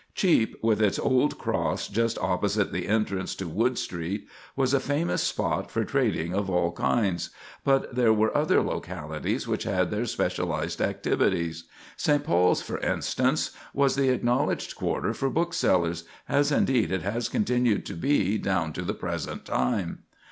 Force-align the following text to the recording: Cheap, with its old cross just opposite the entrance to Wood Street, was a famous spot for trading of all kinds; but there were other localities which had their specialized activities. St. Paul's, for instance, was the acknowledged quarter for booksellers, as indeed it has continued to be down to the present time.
Cheap, 0.15 0.57
with 0.63 0.81
its 0.81 0.97
old 0.97 1.37
cross 1.37 1.87
just 1.87 2.17
opposite 2.17 2.71
the 2.71 2.87
entrance 2.87 3.35
to 3.35 3.47
Wood 3.47 3.77
Street, 3.77 4.27
was 4.55 4.73
a 4.73 4.79
famous 4.79 5.21
spot 5.21 5.69
for 5.69 5.85
trading 5.85 6.33
of 6.33 6.49
all 6.49 6.71
kinds; 6.71 7.29
but 7.63 7.93
there 7.93 8.11
were 8.11 8.35
other 8.35 8.63
localities 8.63 9.47
which 9.47 9.61
had 9.61 9.91
their 9.91 10.07
specialized 10.07 10.81
activities. 10.81 11.65
St. 11.97 12.23
Paul's, 12.23 12.63
for 12.63 12.79
instance, 12.79 13.51
was 13.75 13.93
the 13.95 14.09
acknowledged 14.09 14.75
quarter 14.75 15.13
for 15.13 15.29
booksellers, 15.29 16.03
as 16.27 16.51
indeed 16.51 16.91
it 16.91 17.03
has 17.03 17.29
continued 17.29 17.85
to 17.85 17.93
be 17.93 18.39
down 18.39 18.73
to 18.73 18.81
the 18.81 18.95
present 18.95 19.45
time. 19.45 19.99